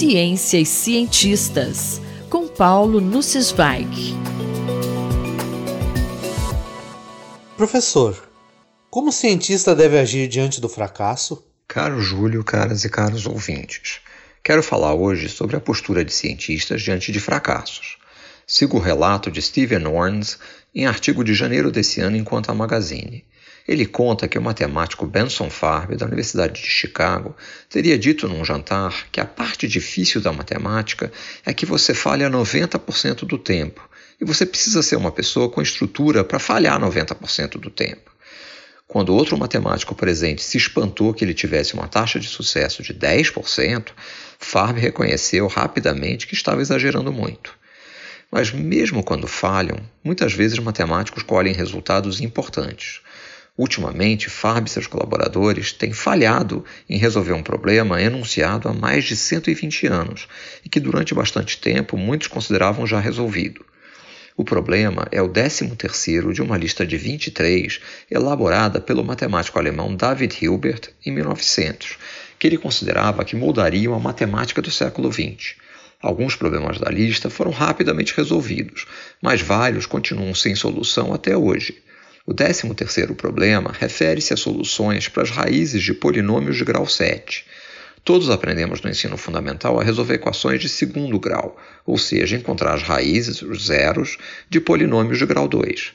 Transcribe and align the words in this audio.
Ciência 0.00 0.58
e 0.58 0.64
Cientistas, 0.64 2.00
com 2.30 2.48
Paulo 2.48 3.02
Nussweig. 3.02 4.14
Professor, 7.54 8.16
como 8.88 9.10
o 9.10 9.12
cientista 9.12 9.74
deve 9.74 9.98
agir 9.98 10.26
diante 10.26 10.58
do 10.58 10.70
fracasso? 10.70 11.44
Caro 11.68 12.00
Júlio, 12.00 12.42
caras 12.42 12.82
e 12.86 12.88
caros 12.88 13.26
ouvintes, 13.26 14.00
quero 14.42 14.62
falar 14.62 14.94
hoje 14.94 15.28
sobre 15.28 15.56
a 15.56 15.60
postura 15.60 16.02
de 16.02 16.14
cientistas 16.14 16.80
diante 16.80 17.12
de 17.12 17.20
fracassos. 17.20 17.98
Sigo 18.46 18.78
o 18.78 18.80
relato 18.80 19.30
de 19.30 19.42
Steven 19.42 19.86
Orns 19.86 20.38
em 20.74 20.86
artigo 20.86 21.22
de 21.22 21.34
janeiro 21.34 21.70
desse 21.70 22.00
ano 22.00 22.16
enquanto 22.16 22.48
a 22.48 22.54
Magazine. 22.54 23.22
Ele 23.66 23.86
conta 23.86 24.26
que 24.26 24.38
o 24.38 24.42
matemático 24.42 25.06
Benson 25.06 25.50
Farber, 25.50 25.96
da 25.96 26.06
Universidade 26.06 26.60
de 26.60 26.68
Chicago, 26.68 27.36
teria 27.68 27.98
dito 27.98 28.28
num 28.28 28.44
jantar 28.44 29.06
que 29.12 29.20
a 29.20 29.24
parte 29.24 29.68
difícil 29.68 30.20
da 30.20 30.32
matemática 30.32 31.12
é 31.44 31.52
que 31.52 31.66
você 31.66 31.94
falha 31.94 32.30
90% 32.30 33.26
do 33.26 33.38
tempo, 33.38 33.88
e 34.20 34.24
você 34.24 34.44
precisa 34.44 34.82
ser 34.82 34.96
uma 34.96 35.12
pessoa 35.12 35.48
com 35.48 35.62
estrutura 35.62 36.22
para 36.22 36.38
falhar 36.38 36.80
90% 36.80 37.58
do 37.58 37.70
tempo. 37.70 38.10
Quando 38.90 39.14
outro 39.14 39.38
matemático 39.38 39.94
presente 39.94 40.42
se 40.42 40.58
espantou 40.58 41.14
que 41.14 41.24
ele 41.24 41.32
tivesse 41.32 41.74
uma 41.74 41.86
taxa 41.86 42.18
de 42.18 42.26
sucesso 42.26 42.82
de 42.82 42.92
10%, 42.92 43.92
Farber 44.36 44.82
reconheceu 44.82 45.46
rapidamente 45.46 46.26
que 46.26 46.34
estava 46.34 46.60
exagerando 46.60 47.12
muito. 47.12 47.54
Mas 48.32 48.50
mesmo 48.50 49.04
quando 49.04 49.28
falham, 49.28 49.78
muitas 50.02 50.32
vezes 50.32 50.58
matemáticos 50.58 51.22
colhem 51.22 51.54
resultados 51.54 52.20
importantes. 52.20 53.00
Ultimamente, 53.60 54.30
Farb 54.30 54.66
e 54.66 54.70
seus 54.70 54.86
colaboradores 54.86 55.70
têm 55.70 55.92
falhado 55.92 56.64
em 56.88 56.96
resolver 56.96 57.34
um 57.34 57.42
problema 57.42 58.00
enunciado 58.00 58.66
há 58.70 58.72
mais 58.72 59.04
de 59.04 59.14
120 59.14 59.86
anos 59.86 60.26
e 60.64 60.68
que 60.70 60.80
durante 60.80 61.14
bastante 61.14 61.58
tempo 61.58 61.94
muitos 61.94 62.26
consideravam 62.26 62.86
já 62.86 62.98
resolvido. 62.98 63.62
O 64.34 64.44
problema 64.44 65.06
é 65.12 65.20
o 65.20 65.28
13º 65.28 66.32
de 66.32 66.40
uma 66.40 66.56
lista 66.56 66.86
de 66.86 66.96
23 66.96 67.80
elaborada 68.10 68.80
pelo 68.80 69.04
matemático 69.04 69.58
alemão 69.58 69.94
David 69.94 70.38
Hilbert 70.40 70.88
em 71.04 71.12
1900, 71.12 71.98
que 72.38 72.46
ele 72.46 72.56
considerava 72.56 73.26
que 73.26 73.36
muldariam 73.36 73.92
a 73.92 74.00
matemática 74.00 74.62
do 74.62 74.70
século 74.70 75.12
XX. 75.12 75.56
Alguns 76.00 76.34
problemas 76.34 76.78
da 76.78 76.90
lista 76.90 77.28
foram 77.28 77.50
rapidamente 77.50 78.16
resolvidos, 78.16 78.86
mas 79.20 79.42
vários 79.42 79.84
continuam 79.84 80.34
sem 80.34 80.54
solução 80.54 81.12
até 81.12 81.36
hoje. 81.36 81.76
O 82.26 82.34
13º 82.34 83.14
problema 83.14 83.72
refere-se 83.72 84.34
a 84.34 84.36
soluções 84.36 85.08
para 85.08 85.22
as 85.22 85.30
raízes 85.30 85.82
de 85.82 85.94
polinômios 85.94 86.56
de 86.56 86.64
grau 86.64 86.86
7. 86.86 87.46
Todos 88.04 88.28
aprendemos 88.28 88.82
no 88.82 88.90
ensino 88.90 89.16
fundamental 89.16 89.80
a 89.80 89.82
resolver 89.82 90.14
equações 90.14 90.60
de 90.60 90.68
segundo 90.68 91.18
grau, 91.18 91.56
ou 91.86 91.96
seja, 91.96 92.36
encontrar 92.36 92.74
as 92.74 92.82
raízes, 92.82 93.40
os 93.40 93.66
zeros, 93.66 94.18
de 94.50 94.60
polinômios 94.60 95.18
de 95.18 95.24
grau 95.24 95.48
2. 95.48 95.92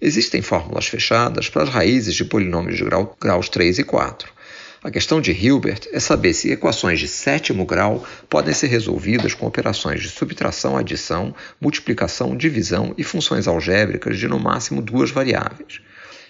Existem 0.00 0.42
fórmulas 0.42 0.86
fechadas 0.86 1.48
para 1.48 1.64
as 1.64 1.68
raízes 1.68 2.14
de 2.14 2.24
polinômios 2.24 2.76
de 2.76 2.84
grau, 2.84 3.16
graus 3.20 3.48
3 3.48 3.80
e 3.80 3.84
4. 3.84 4.33
A 4.84 4.90
questão 4.90 5.18
de 5.18 5.32
Hilbert 5.32 5.88
é 5.94 5.98
saber 5.98 6.34
se 6.34 6.52
equações 6.52 7.00
de 7.00 7.08
sétimo 7.08 7.64
grau 7.64 8.06
podem 8.28 8.52
ser 8.52 8.66
resolvidas 8.66 9.32
com 9.32 9.46
operações 9.46 10.02
de 10.02 10.10
subtração, 10.10 10.76
adição, 10.76 11.34
multiplicação, 11.58 12.36
divisão 12.36 12.94
e 12.98 13.02
funções 13.02 13.48
algébricas 13.48 14.18
de 14.18 14.28
no 14.28 14.38
máximo 14.38 14.82
duas 14.82 15.10
variáveis. 15.10 15.80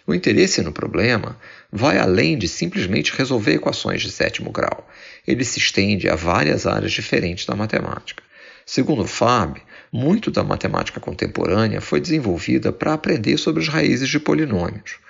O 0.06 0.14
interesse 0.14 0.62
no 0.62 0.70
problema 0.70 1.36
vai 1.72 1.98
além 1.98 2.38
de 2.38 2.46
simplesmente 2.46 3.12
resolver 3.12 3.54
equações 3.54 4.00
de 4.00 4.12
sétimo 4.12 4.52
grau. 4.52 4.88
Ele 5.26 5.44
se 5.44 5.58
estende 5.58 6.08
a 6.08 6.14
várias 6.14 6.64
áreas 6.64 6.92
diferentes 6.92 7.46
da 7.46 7.56
matemática. 7.56 8.22
Segundo 8.64 9.04
Fab, 9.04 9.60
muito 9.92 10.30
da 10.30 10.44
matemática 10.44 11.00
contemporânea 11.00 11.80
foi 11.80 12.00
desenvolvida 12.00 12.70
para 12.70 12.94
aprender 12.94 13.36
sobre 13.36 13.62
as 13.62 13.68
raízes 13.68 14.08
de 14.08 14.20
polinômios. 14.20 15.02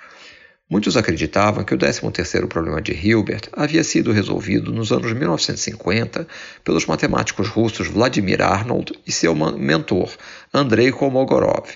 Muitos 0.67 0.97
acreditavam 0.97 1.63
que 1.63 1.75
o 1.75 1.77
13º 1.77 2.47
problema 2.47 2.81
de 2.81 2.91
Hilbert 2.91 3.49
havia 3.53 3.83
sido 3.83 4.11
resolvido 4.11 4.71
nos 4.71 4.91
anos 4.91 5.13
1950 5.13 6.27
pelos 6.63 6.87
matemáticos 6.87 7.47
russos 7.47 7.87
Vladimir 7.87 8.41
Arnold 8.41 8.99
e 9.05 9.11
seu 9.11 9.35
mentor, 9.35 10.09
Andrei 10.51 10.91
Kolmogorov. 10.91 11.67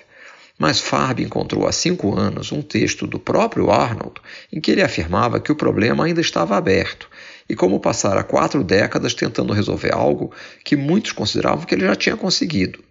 Mas 0.57 0.79
Farb 0.79 1.19
encontrou 1.19 1.67
há 1.67 1.72
cinco 1.72 2.17
anos 2.17 2.51
um 2.51 2.63
texto 2.63 3.05
do 3.05 3.19
próprio 3.19 3.69
Arnold 3.69 4.16
em 4.51 4.59
que 4.59 4.72
ele 4.72 4.81
afirmava 4.81 5.39
que 5.39 5.51
o 5.51 5.56
problema 5.56 6.06
ainda 6.06 6.19
estava 6.19 6.57
aberto 6.57 7.07
e 7.47 7.56
como 7.56 7.79
passara 7.79 8.23
quatro 8.23 8.63
décadas 8.63 9.13
tentando 9.13 9.53
resolver 9.53 9.94
algo 9.94 10.33
que 10.66 10.75
muitos 10.75 11.11
consideravam 11.11 11.63
que 11.63 11.75
ele 11.75 11.85
já 11.85 11.95
tinha 11.95 12.17
conseguido 12.17 12.88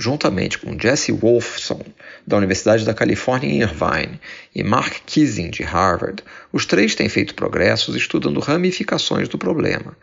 juntamente 0.00 0.58
com 0.58 0.78
Jesse 0.78 1.12
Wolfson, 1.12 1.84
da 2.26 2.38
Universidade 2.38 2.86
da 2.86 2.94
Califórnia 2.94 3.50
em 3.50 3.60
Irvine, 3.60 4.18
e 4.54 4.64
Mark 4.64 4.94
Kissing, 5.04 5.50
de 5.50 5.62
Harvard, 5.62 6.22
os 6.50 6.64
três 6.64 6.94
têm 6.94 7.08
feito 7.08 7.34
progressos 7.34 7.94
estudando 7.94 8.40
ramificações 8.40 9.28
do 9.28 9.36
problema. 9.36 9.94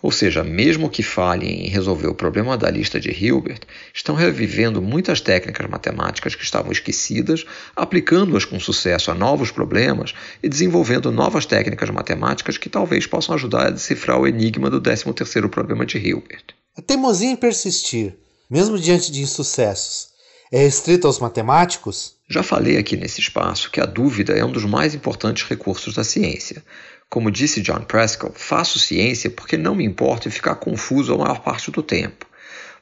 Ou 0.00 0.12
seja, 0.12 0.44
mesmo 0.44 0.88
que 0.88 1.02
falhem 1.02 1.66
em 1.66 1.68
resolver 1.68 2.06
o 2.06 2.14
problema 2.14 2.56
da 2.56 2.70
lista 2.70 3.00
de 3.00 3.10
Hilbert, 3.10 3.62
estão 3.92 4.14
revivendo 4.14 4.80
muitas 4.80 5.20
técnicas 5.20 5.68
matemáticas 5.68 6.36
que 6.36 6.44
estavam 6.44 6.70
esquecidas, 6.70 7.44
aplicando-as 7.74 8.44
com 8.44 8.60
sucesso 8.60 9.10
a 9.10 9.14
novos 9.14 9.50
problemas 9.50 10.14
e 10.40 10.48
desenvolvendo 10.48 11.10
novas 11.10 11.46
técnicas 11.46 11.90
matemáticas 11.90 12.56
que 12.56 12.68
talvez 12.68 13.06
possam 13.06 13.34
ajudar 13.34 13.66
a 13.66 13.70
decifrar 13.70 14.20
o 14.20 14.26
enigma 14.28 14.70
do 14.70 14.80
13º 14.80 15.48
problema 15.48 15.84
de 15.84 15.98
Hilbert. 15.98 16.44
A 16.76 16.82
teimosia 16.82 17.30
em 17.30 17.36
persistir 17.36 18.14
mesmo 18.50 18.78
diante 18.78 19.12
de 19.12 19.20
insucessos, 19.20 20.08
é 20.50 20.60
restrito 20.60 21.06
aos 21.06 21.18
matemáticos? 21.18 22.14
Já 22.26 22.42
falei 22.42 22.78
aqui 22.78 22.96
nesse 22.96 23.20
espaço 23.20 23.70
que 23.70 23.80
a 23.80 23.84
dúvida 23.84 24.32
é 24.32 24.44
um 24.44 24.50
dos 24.50 24.64
mais 24.64 24.94
importantes 24.94 25.46
recursos 25.46 25.94
da 25.94 26.02
ciência. 26.02 26.64
Como 27.10 27.30
disse 27.30 27.60
John 27.60 27.82
Prescott, 27.82 28.32
faço 28.36 28.78
ciência 28.78 29.28
porque 29.28 29.56
não 29.56 29.74
me 29.74 29.84
importa 29.84 30.28
em 30.28 30.30
ficar 30.30 30.54
confuso 30.54 31.12
a 31.12 31.18
maior 31.18 31.40
parte 31.40 31.70
do 31.70 31.82
tempo. 31.82 32.26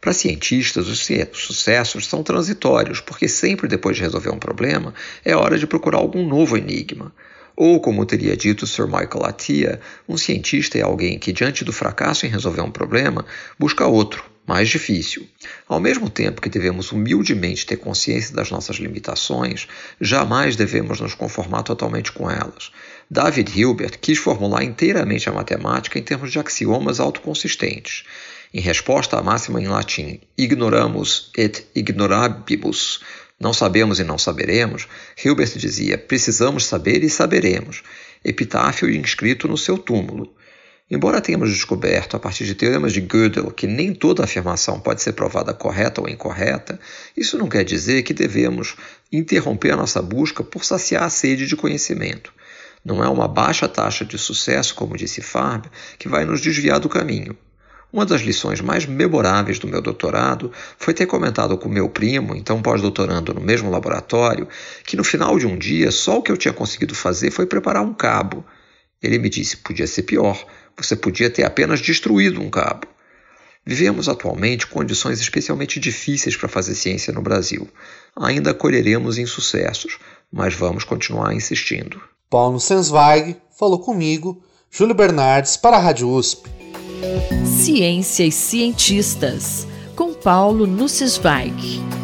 Para 0.01 0.13
cientistas, 0.13 0.87
os 0.87 1.05
sucessos 1.33 2.07
são 2.07 2.23
transitórios, 2.23 3.01
porque 3.01 3.27
sempre 3.27 3.67
depois 3.67 3.97
de 3.97 4.03
resolver 4.03 4.31
um 4.31 4.39
problema, 4.39 4.95
é 5.25 5.35
hora 5.35 5.59
de 5.59 5.67
procurar 5.67 5.99
algum 5.99 6.25
novo 6.25 6.57
enigma. 6.57 7.13
Ou, 7.57 7.81
como 7.81 8.05
teria 8.07 8.37
dito 8.37 8.67
Sir 8.67 8.87
Michael 8.87 9.25
Atiyah, 9.25 9.81
um 10.09 10.17
cientista 10.17 10.79
é 10.79 10.83
alguém 10.83 11.19
que, 11.19 11.33
diante 11.33 11.65
do 11.65 11.73
fracasso 11.73 12.27
em 12.27 12.29
resolver 12.29 12.61
um 12.61 12.71
problema, 12.71 13.25
busca 13.59 13.87
outro, 13.87 14.23
mais 14.47 14.69
difícil. 14.69 15.27
Ao 15.69 15.81
mesmo 15.81 16.09
tempo 16.09 16.41
que 16.41 16.49
devemos 16.49 16.93
humildemente 16.93 17.67
ter 17.67 17.77
consciência 17.77 18.35
das 18.35 18.51
nossas 18.51 18.77
limitações, 18.77 19.67
jamais 20.01 20.55
devemos 20.55 21.01
nos 21.01 21.15
conformar 21.15 21.63
totalmente 21.63 22.13
com 22.13 22.31
elas. 22.31 22.71
David 23.11 23.59
Hilbert 23.59 23.99
quis 24.01 24.19
formular 24.19 24.63
inteiramente 24.63 25.29
a 25.29 25.33
matemática 25.33 25.99
em 25.99 26.03
termos 26.03 26.31
de 26.31 26.39
axiomas 26.39 27.01
autoconsistentes. 27.01 28.05
Em 28.55 28.61
resposta 28.61 29.19
à 29.19 29.23
máxima 29.23 29.61
em 29.61 29.67
latim, 29.67 30.21
ignoramus 30.39 31.31
et 31.37 31.67
ignorabibus, 31.75 33.01
não 33.39 33.53
sabemos 33.53 34.01
e 34.01 34.05
não 34.05 34.17
saberemos, 34.17 34.89
Hilbert 35.23 35.59
dizia: 35.59 35.99
precisamos 35.99 36.65
saber 36.65 37.05
e 37.05 37.11
saberemos. 37.11 37.83
Epitáfio 38.25 38.91
inscrito 38.91 39.47
no 39.47 39.59
seu 39.59 39.77
túmulo. 39.77 40.35
Embora 40.89 41.21
tenhamos 41.21 41.51
descoberto, 41.51 42.17
a 42.17 42.21
partir 42.21 42.45
de 42.45 42.55
teoremas 42.55 42.93
de 42.93 43.01
Gödel, 43.01 43.51
que 43.51 43.67
nem 43.67 43.93
toda 43.93 44.23
afirmação 44.23 44.79
pode 44.79 45.03
ser 45.03 45.15
provada 45.15 45.53
correta 45.53 46.01
ou 46.01 46.09
incorreta, 46.09 46.79
isso 47.17 47.37
não 47.37 47.49
quer 47.49 47.65
dizer 47.65 48.05
que 48.05 48.15
devemos 48.15 48.77
interromper 49.11 49.73
a 49.73 49.77
nossa 49.77 50.01
busca 50.01 50.45
por 50.45 50.65
saciar 50.65 51.03
a 51.03 51.11
sede 51.11 51.49
de 51.49 51.57
conhecimento. 51.57 52.33
Não 52.85 53.03
é 53.03 53.09
uma 53.09 53.27
baixa 53.27 53.67
taxa 53.67 54.05
de 54.05 54.17
sucesso, 54.17 54.77
como 54.77 54.97
disse 54.97 55.21
Farb, 55.21 55.65
que 55.99 56.09
vai 56.09 56.25
nos 56.25 56.41
desviar 56.41 56.79
do 56.79 56.89
caminho. 56.89 57.37
Uma 57.93 58.07
das 58.07 58.21
lições 58.21 58.61
mais 58.61 58.87
memoráveis 58.87 59.59
do 59.59 59.67
meu 59.67 59.83
doutorado 59.83 60.53
foi 60.79 60.95
ter 60.95 61.07
comentado 61.07 61.59
com 61.59 61.69
meu 61.69 61.89
primo, 61.89 62.37
então 62.37 62.63
pós-doutorando 62.63 63.35
no 63.35 63.41
mesmo 63.41 63.71
laboratório, 63.71 64.47
que 64.85 64.97
no 64.97 65.03
final 65.03 65.37
de 65.37 65.49
um 65.49 65.59
dia 65.59 65.91
só 65.91 66.19
o 66.19 66.23
que 66.23 66.31
eu 66.31 66.37
tinha 66.37 66.55
conseguido 66.55 66.95
fazer 66.95 67.33
foi 67.33 67.45
preparar 67.45 67.83
um 67.83 67.93
cabo. 67.93 68.45
Ele 69.03 69.19
me 69.19 69.29
disse: 69.29 69.59
podia 69.59 69.87
ser 69.87 70.03
pior, 70.03 70.45
você 70.77 70.97
podia 70.97 71.31
ter 71.31 71.45
apenas 71.45 71.81
destruído 71.81 72.41
um 72.41 72.51
cabo. 72.51 72.87
Vivemos 73.65 74.09
atualmente 74.09 74.67
condições 74.69 75.21
especialmente 75.21 75.81
difíceis 75.81 76.37
para 76.37 76.49
fazer 76.49 76.75
ciência 76.77 77.13
no 77.13 77.21
Brasil. 77.21 77.69
Ainda 78.15 78.55
colheremos 78.55 79.19
insucessos, 79.19 79.99
mas 80.33 80.55
vamos 80.55 80.85
continuar 80.85 81.35
insistindo. 81.35 82.01
Paulo 82.31 82.61
Sensweig 82.61 83.37
falou 83.59 83.81
comigo, 83.81 84.41
Júlio 84.71 84.95
Bernardes, 84.95 85.57
para 85.57 85.77
a 85.77 85.81
Rádio 85.81 86.09
USP. 86.09 86.49
Ciência 87.45 88.25
e 88.25 88.31
Cientistas, 88.31 89.67
com 89.97 90.15
Paulo 90.15 90.67
Nussweig. 90.67 91.96